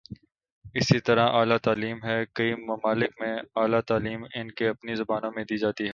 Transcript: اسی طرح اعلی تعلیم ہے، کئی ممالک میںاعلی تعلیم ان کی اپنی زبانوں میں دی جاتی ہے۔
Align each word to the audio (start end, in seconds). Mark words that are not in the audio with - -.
اسی 0.75 0.99
طرح 0.99 1.27
اعلی 1.29 1.57
تعلیم 1.63 1.97
ہے، 2.03 2.23
کئی 2.33 2.55
ممالک 2.55 3.21
میںاعلی 3.21 3.81
تعلیم 3.81 4.23
ان 4.35 4.51
کی 4.51 4.67
اپنی 4.67 4.95
زبانوں 4.95 5.31
میں 5.35 5.43
دی 5.43 5.57
جاتی 5.57 5.83
ہے۔ 5.83 5.89